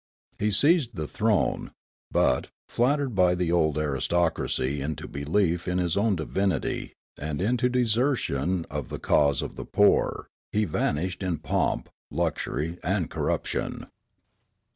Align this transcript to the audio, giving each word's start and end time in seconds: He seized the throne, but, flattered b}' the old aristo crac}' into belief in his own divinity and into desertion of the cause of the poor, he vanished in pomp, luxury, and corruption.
He 0.39 0.49
seized 0.49 0.95
the 0.95 1.07
throne, 1.07 1.73
but, 2.09 2.47
flattered 2.67 3.13
b}' 3.13 3.35
the 3.35 3.51
old 3.51 3.77
aristo 3.77 4.31
crac}' 4.31 4.57
into 4.79 5.07
belief 5.07 5.67
in 5.67 5.77
his 5.77 5.95
own 5.95 6.15
divinity 6.15 6.93
and 7.19 7.39
into 7.39 7.69
desertion 7.69 8.65
of 8.71 8.89
the 8.89 8.97
cause 8.97 9.43
of 9.43 9.57
the 9.57 9.65
poor, 9.65 10.27
he 10.51 10.65
vanished 10.65 11.21
in 11.21 11.37
pomp, 11.37 11.87
luxury, 12.09 12.79
and 12.81 13.11
corruption. 13.11 13.85